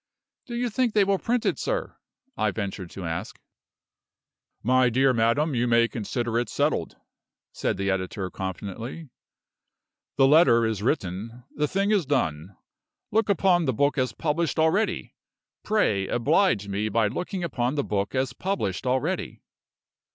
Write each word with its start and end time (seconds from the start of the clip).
"Do 0.47 0.55
you 0.55 0.71
think 0.71 0.95
they 0.95 1.03
will 1.03 1.19
print 1.19 1.45
it, 1.45 1.59
sir?" 1.59 1.95
I 2.35 2.49
ventured 2.49 2.89
to 2.89 3.05
ask. 3.05 3.39
"My 4.63 4.89
dear 4.89 5.13
madam, 5.13 5.53
you 5.53 5.67
may 5.67 5.87
consider 5.87 6.39
it 6.39 6.49
settled," 6.49 6.95
said 7.51 7.77
the 7.77 7.91
editor, 7.91 8.31
confidently. 8.31 9.11
"The 10.17 10.25
letter 10.27 10.65
is 10.65 10.81
written 10.81 11.43
the 11.53 11.67
thing 11.67 11.91
is 11.91 12.07
done. 12.07 12.57
Look 13.11 13.29
upon 13.29 13.65
the 13.65 13.73
book 13.73 13.95
as 13.99 14.11
published 14.11 14.57
already; 14.57 15.13
pray 15.61 16.07
oblige 16.07 16.67
me 16.67 16.89
by 16.89 17.05
looking 17.07 17.43
upon 17.43 17.75
the 17.75 17.83
book 17.83 18.15
as 18.15 18.33
published 18.33 18.87
already." 18.87 19.43